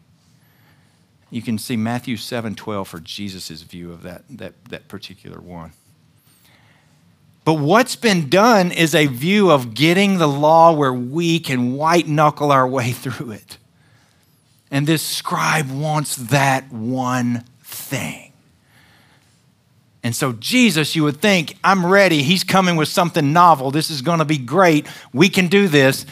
[1.29, 5.73] You can see Matthew 7 12 for Jesus' view of that, that, that particular one.
[7.45, 12.07] But what's been done is a view of getting the law where we can white
[12.07, 13.57] knuckle our way through it.
[14.71, 18.32] And this scribe wants that one thing.
[20.03, 22.23] And so, Jesus, you would think, I'm ready.
[22.23, 23.71] He's coming with something novel.
[23.71, 24.85] This is going to be great.
[25.13, 26.05] We can do this.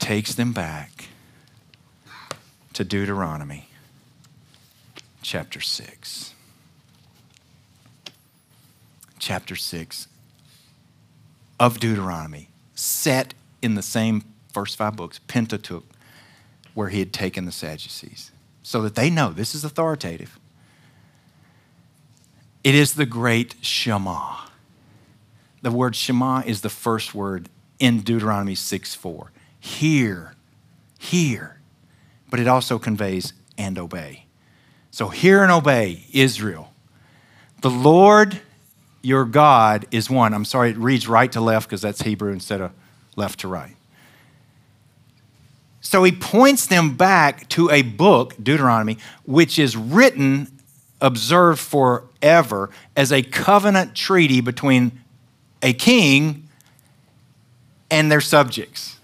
[0.00, 1.06] Takes them back
[2.72, 3.68] to Deuteronomy
[5.22, 6.34] chapter 6.
[9.18, 10.08] Chapter 6
[11.60, 15.84] of Deuteronomy, set in the same first five books, Pentateuch,
[16.74, 18.30] where he had taken the Sadducees,
[18.62, 20.38] so that they know this is authoritative.
[22.64, 24.36] It is the great Shema.
[25.62, 29.32] The word Shema is the first word in Deuteronomy 6 4.
[29.60, 30.34] Hear,
[30.98, 31.60] hear.
[32.30, 34.26] But it also conveys and obey.
[34.90, 36.72] So hear and obey, Israel.
[37.60, 38.40] The Lord
[39.02, 40.34] your God is one.
[40.34, 42.72] I'm sorry, it reads right to left because that's Hebrew instead of
[43.16, 43.74] left to right.
[45.80, 50.58] So he points them back to a book, Deuteronomy, which is written,
[51.00, 51.60] observed
[52.20, 55.00] forever as a covenant treaty between
[55.62, 56.48] a king
[57.90, 58.96] and their subjects.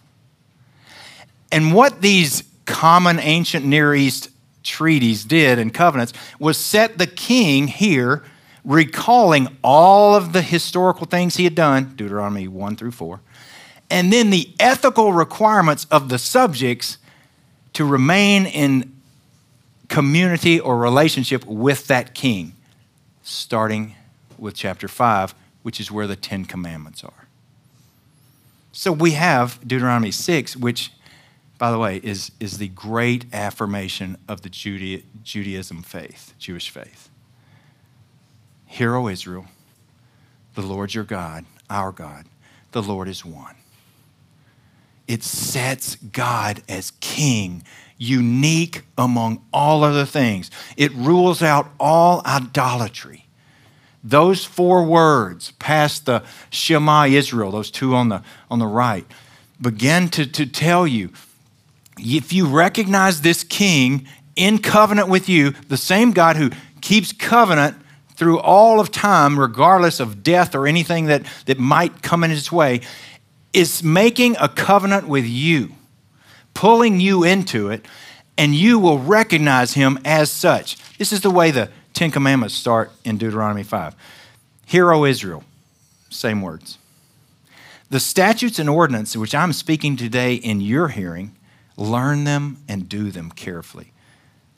[1.50, 4.31] And what these common ancient Near East
[4.62, 8.22] treaties did and covenants was set the king here
[8.64, 13.20] recalling all of the historical things he had done, Deuteronomy 1 through 4,
[13.90, 16.96] and then the ethical requirements of the subjects
[17.74, 18.90] to remain in
[19.88, 22.53] community or relationship with that king,
[23.24, 23.96] starting
[24.38, 27.26] with chapter 5, which is where the Ten Commandments are.
[28.70, 30.92] So we have Deuteronomy 6, which,
[31.58, 37.08] by the way, is, is the great affirmation of the Judaism faith, Jewish faith.
[38.66, 39.46] Hear, O Israel,
[40.54, 42.26] the Lord your God, our God,
[42.72, 43.56] the Lord is one
[45.06, 47.62] it sets God as king,
[47.98, 50.50] unique among all other things.
[50.76, 53.26] It rules out all idolatry.
[54.02, 59.07] Those four words, past the Shema Israel, those two on the, on the right,
[59.61, 61.11] begin to, to tell you
[61.98, 67.76] if you recognize this king in covenant with you, the same God who keeps covenant
[68.14, 72.50] through all of time, regardless of death or anything that, that might come in his
[72.52, 72.80] way,
[73.52, 75.72] is making a covenant with you,
[76.54, 77.84] pulling you into it,
[78.38, 80.76] and you will recognize him as such.
[80.98, 83.94] This is the way the Ten Commandments start in Deuteronomy 5.
[84.66, 85.44] Hear, O Israel,
[86.10, 86.78] same words.
[87.90, 91.36] The statutes and ordinances which I'm speaking today in your hearing,
[91.76, 93.92] learn them and do them carefully.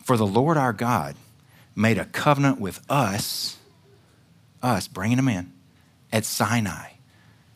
[0.03, 1.17] For the Lord our God
[1.75, 3.59] made a covenant with us,
[4.63, 5.53] us, bringing them in,
[6.13, 6.91] at Sinai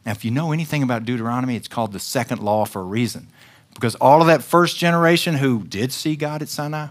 [0.05, 3.29] now, if you know anything about Deuteronomy, it's called the second law for a reason.
[3.75, 6.89] Because all of that first generation who did see God at Sinai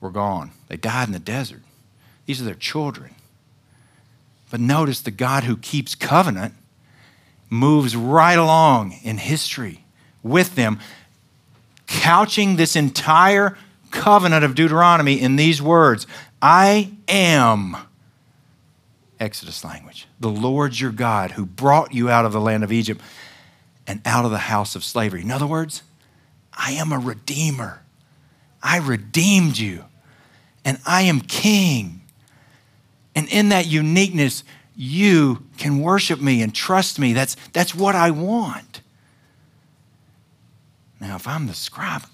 [0.00, 0.50] were gone.
[0.68, 1.62] They died in the desert.
[2.26, 3.14] These are their children.
[4.50, 6.54] But notice the God who keeps covenant
[7.48, 9.84] moves right along in history
[10.22, 10.78] with them,
[11.86, 13.56] couching this entire
[13.90, 16.06] covenant of Deuteronomy in these words
[16.40, 17.76] I am
[19.20, 20.06] Exodus language.
[20.18, 23.00] The Lord your God who brought you out of the land of Egypt
[23.86, 25.22] and out of the house of slavery.
[25.22, 25.82] In other words,
[26.52, 27.82] I am a redeemer.
[28.62, 29.84] I redeemed you
[30.64, 32.02] and I am king.
[33.14, 34.44] And in that uniqueness,
[34.76, 37.12] you can worship me and trust me.
[37.12, 38.80] That's, that's what I want.
[41.00, 42.04] Now, if I'm the scribe,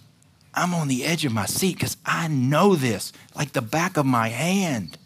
[0.54, 4.06] I'm on the edge of my seat because I know this like the back of
[4.06, 4.96] my hand.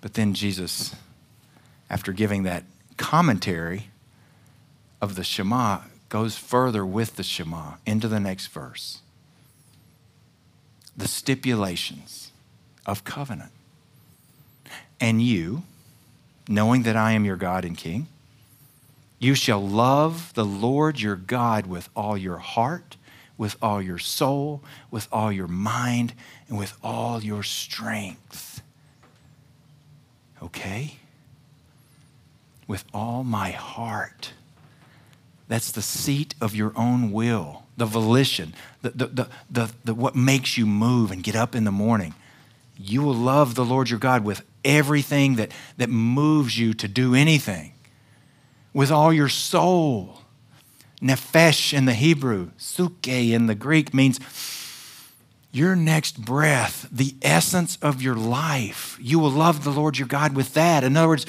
[0.00, 0.94] But then Jesus,
[1.88, 2.64] after giving that
[2.96, 3.89] commentary
[5.00, 9.00] of the Shema, goes further with the Shema into the next verse.
[10.96, 12.32] The stipulations
[12.86, 13.52] of covenant.
[15.00, 15.62] And you,
[16.48, 18.08] knowing that I am your God and King,
[19.18, 22.96] you shall love the Lord your God with all your heart,
[23.38, 26.14] with all your soul, with all your mind,
[26.48, 28.50] and with all your strength
[30.42, 30.96] okay?
[32.66, 34.32] With all my heart.
[35.50, 40.56] That's the seat of your own will, the volition, the, the, the, the, what makes
[40.56, 42.14] you move and get up in the morning.
[42.78, 47.16] You will love the Lord your God with everything that, that moves you to do
[47.16, 47.72] anything,
[48.72, 50.20] with all your soul.
[51.02, 54.20] Nefesh in the Hebrew, psuche in the Greek means
[55.50, 58.96] your next breath, the essence of your life.
[59.00, 60.84] You will love the Lord your God with that.
[60.84, 61.26] In other words,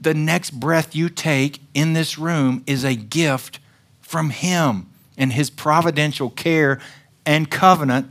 [0.00, 3.58] the next breath you take in this room is a gift
[4.00, 6.80] from Him and His providential care
[7.26, 8.08] and covenant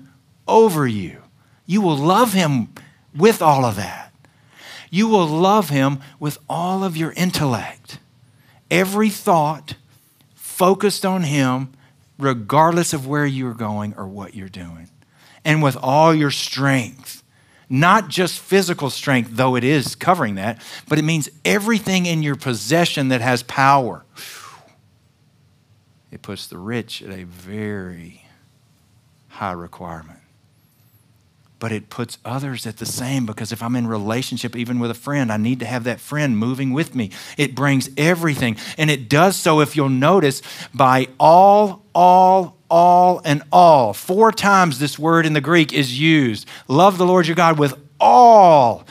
[0.48, 1.22] over you.
[1.66, 2.70] You will love Him
[3.16, 4.14] with all of that.
[4.90, 8.00] You will love Him with all of your intellect.
[8.70, 9.76] Every thought
[10.36, 11.74] focused on Him,
[12.18, 14.90] regardless of where you're going or what you're doing
[15.46, 17.24] and with all your strength.
[17.70, 22.36] Not just physical strength, though it is covering that, but it means everything in your
[22.36, 24.06] possession that has power.
[26.12, 28.24] It puts the rich at a very
[29.28, 30.20] high requirement.
[31.60, 34.96] But it puts others at the same because if I'm in relationship even with a
[34.96, 37.10] friend, I need to have that friend moving with me.
[37.36, 38.58] It brings everything.
[38.78, 40.42] And it does so, if you'll notice,
[40.74, 43.94] by all, all, all and all.
[43.94, 46.48] Four times this word in the Greek is used.
[46.68, 48.86] Love the Lord your God with all.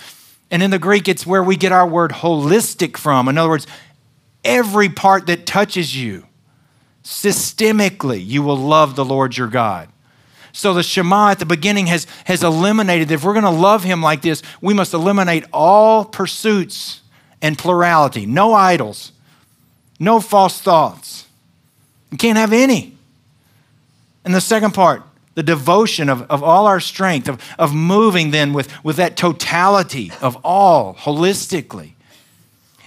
[0.51, 3.29] And in the Greek, it's where we get our word holistic from.
[3.29, 3.67] In other words,
[4.45, 6.25] every part that touches you,
[7.03, 9.89] systemically, you will love the Lord your God.
[10.53, 14.03] So the Shema at the beginning has, has eliminated, if we're going to love him
[14.03, 17.03] like this, we must eliminate all pursuits
[17.43, 18.25] and plurality.
[18.25, 19.13] No idols,
[20.01, 21.27] no false thoughts.
[22.11, 22.96] You can't have any.
[24.27, 28.53] And the second part, the devotion of, of all our strength, of, of moving then
[28.53, 31.93] with, with that totality of all holistically,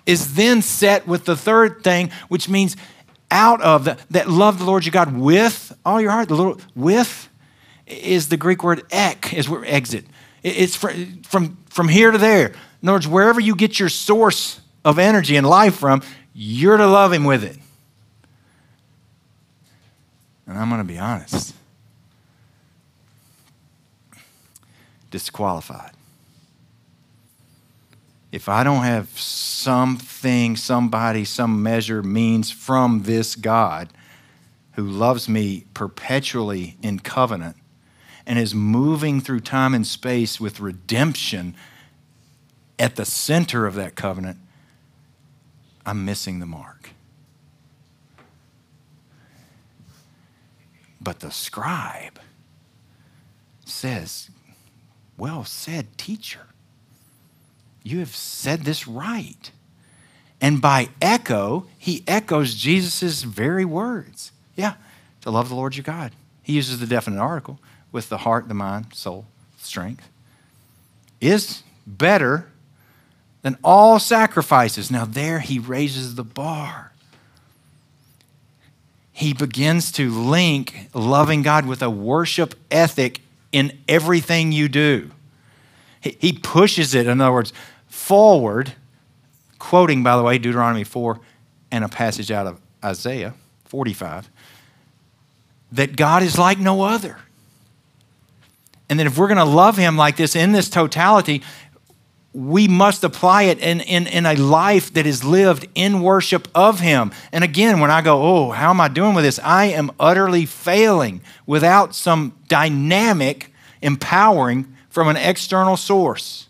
[0.05, 2.75] is then set with the third thing, which means
[3.31, 6.27] out of the, that love the Lord your God with all your heart.
[6.27, 7.29] The little with
[7.87, 10.05] is the Greek word ek, is where exit.
[10.43, 12.47] It's from, from, from here to there.
[12.81, 16.01] In other words, wherever you get your source of energy and life from,
[16.33, 17.57] you're to love him with it.
[20.49, 21.53] And I'm going to be honest
[25.11, 25.91] disqualified.
[28.31, 33.89] If I don't have something, somebody, some measure, means from this God
[34.73, 37.55] who loves me perpetually in covenant
[38.27, 41.55] and is moving through time and space with redemption
[42.77, 44.37] at the center of that covenant,
[45.85, 46.91] I'm missing the mark.
[51.01, 52.19] But the scribe
[53.65, 54.29] says,
[55.17, 56.47] Well said, teacher.
[57.83, 59.51] You have said this right.
[60.41, 64.31] And by echo, he echoes Jesus' very words.
[64.55, 64.75] Yeah,
[65.21, 66.13] to love the Lord your God.
[66.43, 67.59] He uses the definite article
[67.91, 69.25] with the heart, the mind, soul,
[69.57, 70.09] strength.
[71.21, 72.49] Is better
[73.41, 74.89] than all sacrifices.
[74.91, 76.88] Now, there he raises the bar
[79.19, 83.19] he begins to link loving God with a worship ethic
[83.51, 85.11] in everything you do.
[85.99, 87.51] He pushes it, in other words,
[87.89, 88.71] forward,
[89.57, 91.19] quoting, by the way, Deuteronomy 4
[91.69, 93.33] and a passage out of Isaiah
[93.65, 94.29] 45,
[95.73, 97.17] that God is like no other.
[98.89, 101.43] And that if we're going to love him like this in this totality,
[102.39, 106.79] we must apply it in, in, in a life that is lived in worship of
[106.79, 107.11] Him.
[107.33, 109.39] And again, when I go, oh, how am I doing with this?
[109.43, 116.47] I am utterly failing without some dynamic empowering from an external source.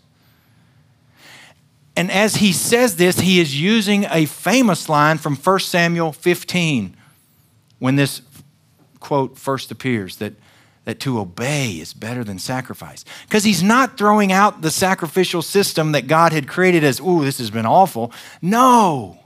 [1.96, 6.96] And as he says this, he is using a famous line from 1 Samuel 15
[7.80, 8.22] when this
[9.00, 10.34] quote first appears that
[10.84, 13.04] that to obey is better than sacrifice.
[13.28, 17.38] Because he's not throwing out the sacrificial system that God had created as, ooh, this
[17.38, 18.12] has been awful.
[18.40, 19.18] No.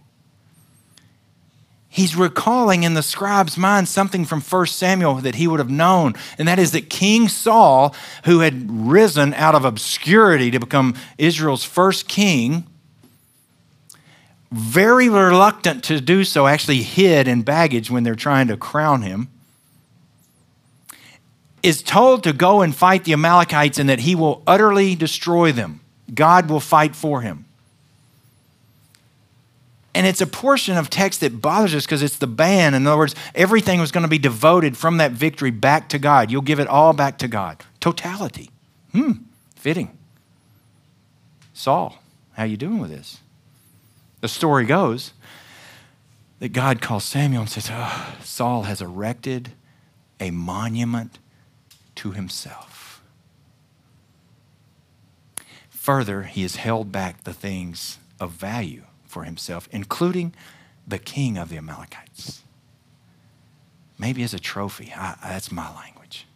[1.89, 6.15] He's recalling in the scribe's mind something from 1 Samuel that he would have known,
[6.39, 11.63] and that is that King Saul, who had risen out of obscurity to become Israel's
[11.63, 12.67] first king,
[14.51, 19.29] very reluctant to do so, actually hid in baggage when they're trying to crown him
[21.65, 25.81] is told to go and fight the Amalekites and that he will utterly destroy them.
[26.13, 27.47] God will fight for him.
[29.95, 32.75] And it's a portion of text that bothers us because it's the ban.
[32.75, 36.31] In other words, everything was going to be devoted from that victory back to God.
[36.31, 37.65] You'll give it all back to God.
[37.81, 38.51] Totality.
[38.93, 39.13] Hmm,
[39.57, 39.97] fitting.
[41.55, 41.99] Saul,
[42.33, 43.21] how you doing with this?
[44.21, 45.15] The story goes
[46.41, 49.53] that God calls Samuel and says, oh, Saul has erected
[50.21, 51.19] a monument
[51.97, 53.03] to himself.
[55.69, 60.35] Further, he has held back the things of value for himself, including
[60.87, 62.43] the king of the Amalekites.
[63.99, 64.93] Maybe as a trophy.
[64.97, 66.27] I, that's my language.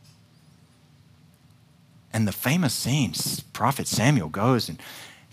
[2.13, 3.13] and the famous scene,
[3.53, 4.81] Prophet Samuel goes and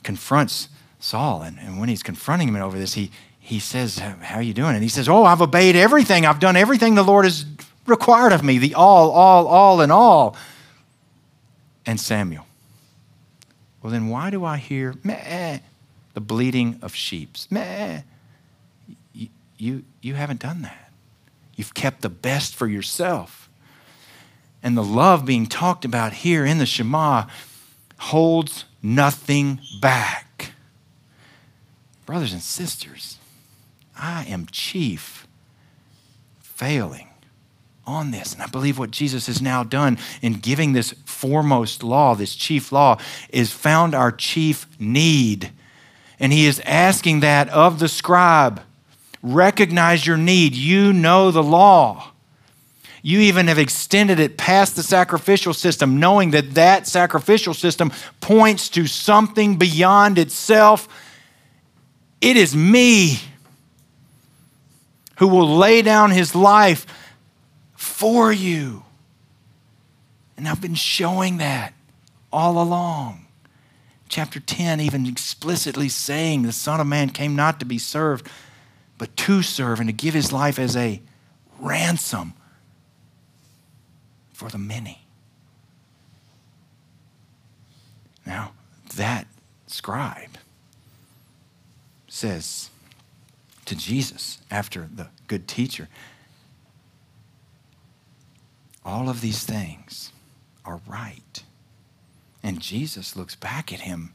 [0.04, 0.70] confronts
[1.00, 1.42] Saul.
[1.42, 4.76] And, and when he's confronting him over this, he, he says, How are you doing?
[4.76, 6.26] And he says, Oh, I've obeyed everything.
[6.26, 7.46] I've done everything the Lord has
[7.86, 10.36] required of me, the all, all, all, and all.
[11.86, 12.48] And Samuel,
[13.82, 15.60] Well, then why do I hear meh,
[16.14, 17.38] the bleating of sheep?
[17.50, 18.02] Meh.
[19.14, 19.28] You,
[19.58, 20.92] you, you haven't done that.
[21.56, 23.50] You've kept the best for yourself.
[24.64, 27.26] And the love being talked about here in the Shema
[27.98, 30.54] holds nothing back.
[32.06, 33.18] Brothers and sisters,
[33.98, 35.28] I am chief
[36.40, 37.10] failing
[37.88, 38.34] on this.
[38.34, 42.72] And I believe what Jesus has now done in giving this foremost law, this chief
[42.72, 45.52] law, is found our chief need.
[46.20, 48.62] And he is asking that of the scribe.
[49.22, 50.56] Recognize your need.
[50.56, 52.12] You know the law.
[53.02, 58.68] You even have extended it past the sacrificial system, knowing that that sacrificial system points
[58.70, 60.88] to something beyond itself.
[62.20, 63.20] It is me
[65.18, 66.88] who will lay down his life
[67.96, 68.84] for you.
[70.36, 71.74] And I've been showing that
[72.30, 73.26] all along.
[74.10, 78.28] Chapter 10, even explicitly saying the Son of Man came not to be served,
[78.98, 81.02] but to serve and to give his life as a
[81.62, 82.34] ransom
[84.34, 85.08] for the many.
[88.26, 88.52] Now,
[88.98, 89.26] that
[89.68, 90.38] scribe
[92.10, 92.70] says,
[93.64, 95.88] to Jesus after the good teacher.
[98.86, 100.14] All of these things
[100.64, 101.44] are right.
[102.44, 104.14] And Jesus looks back at him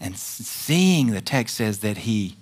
[0.00, 2.36] and seeing the text says that he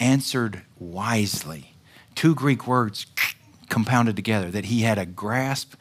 [0.00, 1.74] answered wisely.
[2.14, 3.06] Two Greek words
[3.68, 5.74] compounded together, that he had a grasp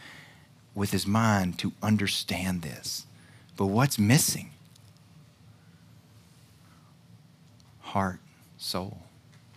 [0.76, 3.06] with his mind to understand this.
[3.56, 4.52] But what's missing?
[7.82, 8.20] Heart,
[8.58, 9.04] soul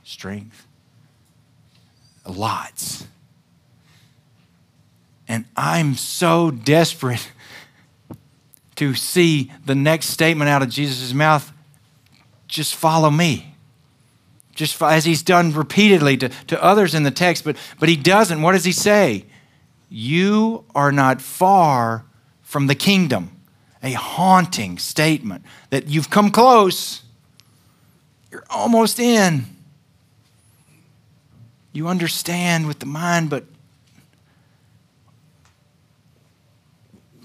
[0.06, 0.66] strength.
[2.28, 3.06] Lots.
[5.28, 7.30] And I'm so desperate
[8.76, 11.52] to see the next statement out of Jesus' mouth
[12.46, 13.54] just follow me.
[14.54, 18.40] Just as he's done repeatedly to, to others in the text, but, but he doesn't.
[18.40, 19.24] What does he say?
[19.90, 22.04] You are not far
[22.42, 23.32] from the kingdom.
[23.82, 27.02] A haunting statement that you've come close,
[28.32, 29.44] you're almost in.
[31.72, 33.44] You understand with the mind, but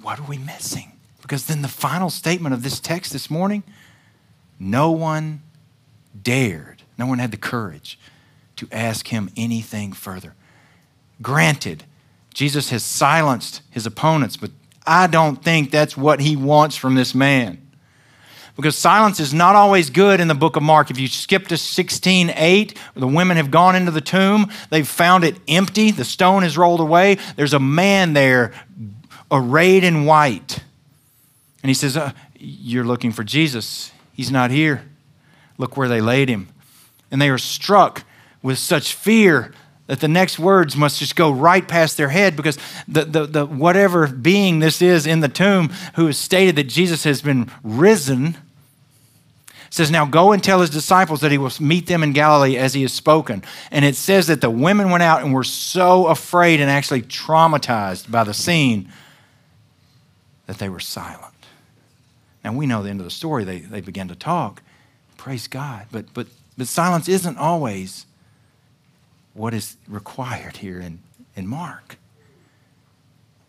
[0.01, 0.93] what are we missing?
[1.21, 3.63] Because then the final statement of this text this morning
[4.59, 5.41] no one
[6.21, 7.97] dared, no one had the courage
[8.57, 10.35] to ask him anything further.
[11.19, 11.83] Granted,
[12.33, 14.51] Jesus has silenced his opponents, but
[14.85, 17.61] I don't think that's what he wants from this man
[18.55, 20.91] because silence is not always good in the book of Mark.
[20.91, 25.23] If you skip to 16 8, the women have gone into the tomb, they've found
[25.23, 27.17] it empty, the stone is rolled away.
[27.35, 28.53] There's a man there
[29.31, 30.63] arrayed in white.
[31.63, 33.91] And he says, uh, You're looking for Jesus.
[34.13, 34.83] He's not here.
[35.57, 36.49] Look where they laid him.
[37.09, 38.03] And they are struck
[38.41, 39.53] with such fear
[39.87, 42.57] that the next words must just go right past their head because
[42.87, 47.03] the, the, the whatever being this is in the tomb who has stated that Jesus
[47.03, 48.37] has been risen
[49.69, 52.73] says, Now go and tell his disciples that he will meet them in Galilee as
[52.73, 53.43] he has spoken.
[53.71, 58.11] And it says that the women went out and were so afraid and actually traumatized
[58.11, 58.91] by the scene
[60.51, 61.45] that they were silent.
[62.43, 63.45] Now we know the end of the story.
[63.45, 64.61] They, they began to talk.
[65.15, 65.85] Praise God.
[65.93, 66.27] But, but,
[66.57, 68.05] but silence isn't always
[69.33, 70.99] what is required here in,
[71.37, 71.95] in Mark.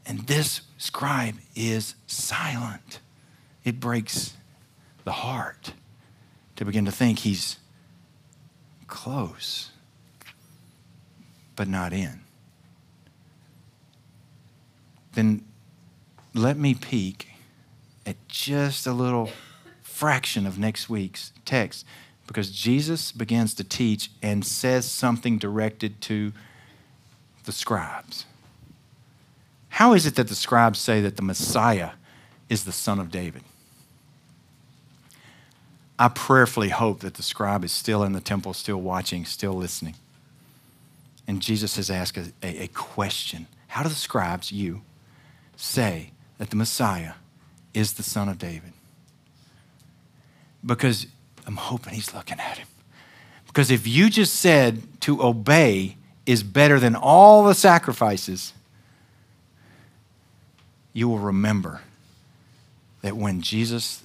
[0.06, 3.00] And this scribe is silent.
[3.64, 4.34] It breaks
[5.02, 5.72] the heart
[6.54, 7.56] to begin to think he's
[8.86, 9.72] close,
[11.56, 12.20] but not in.
[15.14, 15.44] Then
[16.34, 17.28] let me peek
[18.06, 19.30] at just a little
[19.82, 21.84] fraction of next week's text
[22.26, 26.32] because Jesus begins to teach and says something directed to
[27.44, 28.24] the scribes.
[29.68, 31.90] How is it that the scribes say that the Messiah
[32.48, 33.42] is the son of David?
[35.98, 39.94] I prayerfully hope that the scribe is still in the temple, still watching, still listening.
[41.28, 44.82] And Jesus has asked a, a, question How do the scribes, you,
[45.56, 46.10] say
[46.42, 47.12] that the Messiah
[47.72, 48.72] is the son of David?
[50.66, 51.06] Because
[51.46, 52.66] I'm hoping he's looking at him.
[53.46, 58.54] Because if you just said to obey is better than all the sacrifices,
[60.92, 61.80] you will remember
[63.02, 64.02] that when Jesus,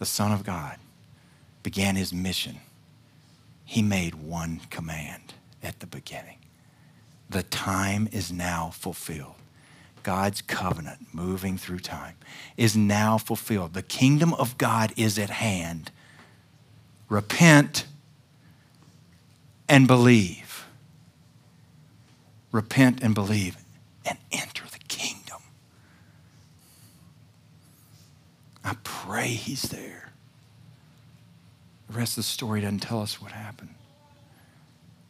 [0.00, 0.76] the Son of God,
[1.62, 2.56] began his mission,
[3.64, 6.38] he made one command at the beginning.
[7.30, 9.36] The time is now fulfilled.
[10.04, 12.14] God's covenant moving through time
[12.56, 13.74] is now fulfilled.
[13.74, 15.90] The kingdom of God is at hand.
[17.08, 17.86] Repent
[19.68, 20.66] and believe.
[22.52, 23.56] Repent and believe
[24.06, 25.40] and enter the kingdom.
[28.62, 30.12] I pray he's there.
[31.88, 33.73] The rest of the story doesn't tell us what happened.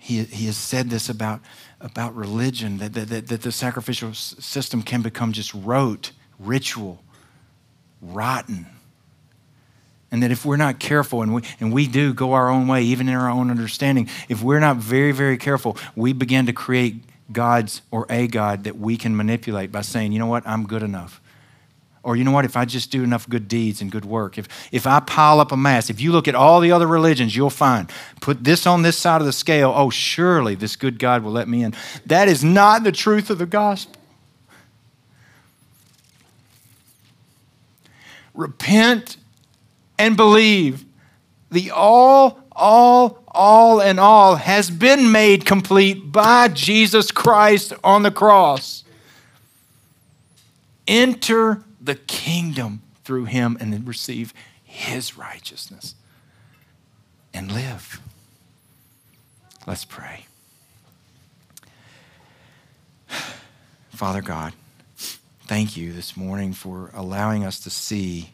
[0.05, 1.41] He, he has said this about,
[1.81, 7.03] about religion, that, that, that the sacrificial system can become just rote, ritual,
[8.03, 8.67] rotten.
[10.11, 12.83] And that if we're not careful, and we, and we do go our own way,
[12.83, 17.03] even in our own understanding, if we're not very, very careful, we begin to create
[17.33, 20.83] gods or a God that we can manipulate by saying, you know what, I'm good
[20.83, 21.19] enough.
[22.05, 24.47] Or you know what, if I just do enough good deeds and good work, if,
[24.71, 27.49] if I pile up a mass, if you look at all the other religions, you'll
[27.49, 27.91] find,
[28.21, 31.49] put this on this side of the scale, oh, surely this good God will let
[31.49, 31.75] me in.
[32.05, 33.97] That is not the truth of the gospel.
[38.35, 39.17] Repent
[39.99, 40.85] and believe.
[41.51, 48.11] The all, all, all, and all has been made complete by Jesus Christ on the
[48.11, 48.85] cross.
[50.87, 54.33] Enter the kingdom through him and receive
[54.63, 55.95] his righteousness
[57.35, 58.01] and live.
[59.67, 60.25] Let's pray.
[63.91, 64.55] Father God,
[64.97, 68.31] thank you this morning for allowing us to see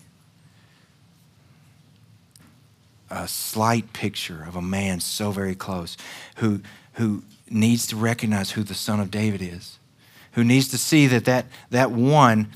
[3.11, 5.97] a slight picture of a man so very close
[6.37, 6.61] who,
[6.95, 9.79] who needs to recognize who the son of David is,
[10.33, 12.53] who needs to see that that, that one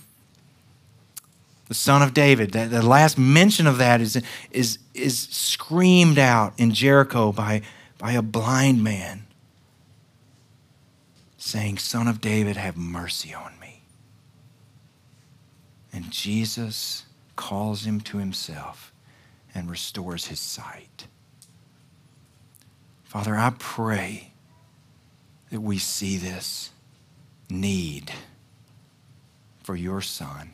[1.75, 2.53] the son of David.
[2.53, 4.23] That, the last mention of that is,
[4.53, 7.63] is, is screamed out in Jericho by,
[7.99, 9.27] by a blind man
[11.37, 13.83] saying, Son of David, have mercy on me.
[15.93, 18.93] And Jesus calls him to himself
[19.53, 21.09] and restores his sight.
[23.03, 24.33] Father, I pray
[25.51, 26.71] that we see this
[27.51, 28.13] need
[29.65, 30.54] for your son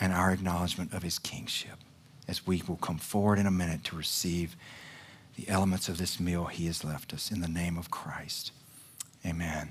[0.00, 1.78] and our acknowledgement of his kingship
[2.26, 4.54] as we will come forward in a minute to receive
[5.36, 8.52] the elements of this meal he has left us in the name of Christ.
[9.24, 9.70] Amen.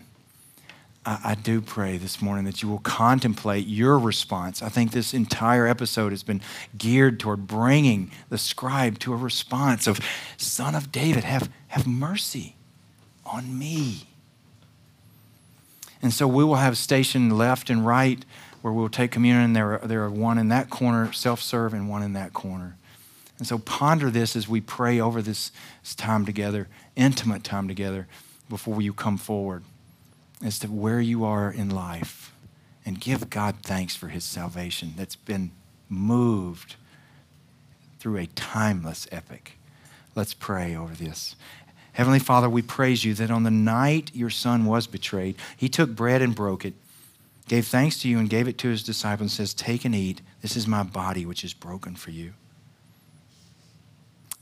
[1.05, 4.61] I, do pray this morning that you will contemplate your response.
[4.61, 6.41] I think this entire episode has been
[6.77, 10.01] geared toward bringing the scribe to a response of,
[10.35, 12.57] Son of David, have, have mercy
[13.25, 14.07] on me.
[16.01, 18.25] And so we will have stationed left and right
[18.67, 19.53] where we'll take communion.
[19.53, 22.75] There are, there are one in that corner, self serve, and one in that corner.
[23.37, 25.53] And so ponder this as we pray over this,
[25.95, 28.07] time together, intimate time together,
[28.49, 29.63] before you come forward
[30.43, 32.33] as to where you are in life.
[32.85, 35.51] And give God thanks for his salvation that's been
[35.87, 36.75] moved
[37.99, 39.53] through a timeless epic.
[40.13, 41.37] Let's pray over this.
[41.93, 45.91] Heavenly Father, we praise you that on the night your son was betrayed, he took
[45.91, 46.73] bread and broke it
[47.47, 50.21] gave thanks to you and gave it to his disciples and says, Take and eat.
[50.41, 52.33] This is my body, which is broken for you.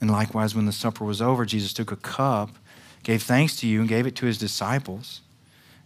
[0.01, 2.51] And likewise, when the supper was over, Jesus took a cup,
[3.03, 5.21] gave thanks to you, and gave it to his disciples.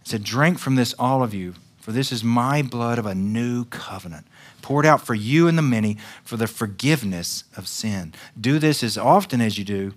[0.00, 3.14] And said, Drink from this, all of you, for this is my blood of a
[3.14, 4.26] new covenant,
[4.62, 8.12] poured out for you and the many for the forgiveness of sin.
[8.38, 9.94] Do this as often as you do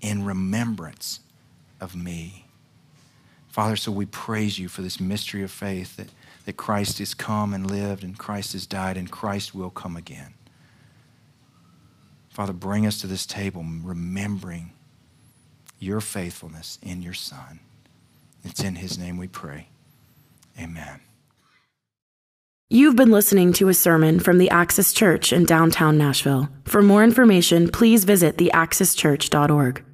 [0.00, 1.20] in remembrance
[1.80, 2.46] of me.
[3.48, 6.08] Father, so we praise you for this mystery of faith that
[6.44, 10.34] that Christ has come and lived, and Christ has died, and Christ will come again.
[12.28, 14.72] Father, bring us to this table remembering
[15.78, 17.60] your faithfulness in your Son.
[18.42, 19.68] It's in his name we pray.
[20.60, 21.00] Amen.
[22.70, 26.48] You've been listening to a sermon from the Axis Church in downtown Nashville.
[26.64, 29.84] For more information, please visit theaxischurch.org.